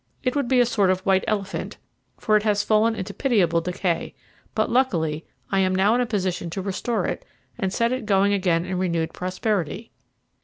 It 0.23 0.35
would 0.35 0.47
be 0.47 0.59
a 0.59 0.65
sort 0.65 0.89
of 0.89 1.01
white 1.01 1.23
elephant, 1.27 1.77
for 2.17 2.35
it 2.35 2.41
has 2.41 2.63
fallen 2.63 2.95
into 2.95 3.13
pitiable 3.13 3.61
decay; 3.61 4.15
but, 4.55 4.67
luckily, 4.71 5.25
I 5.51 5.59
am 5.59 5.75
now 5.75 5.93
in 5.93 6.01
a 6.01 6.07
position 6.07 6.49
to 6.49 6.61
restore 6.63 7.05
it 7.05 7.23
and 7.59 7.71
set 7.71 7.91
it 7.91 8.07
going 8.07 8.33
again 8.33 8.65
in 8.65 8.79
renewed 8.79 9.13
prosperity." 9.13 9.91